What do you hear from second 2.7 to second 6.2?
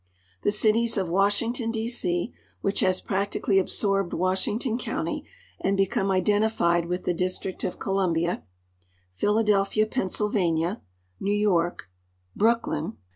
has practicalh'^ absorbed Washington county and become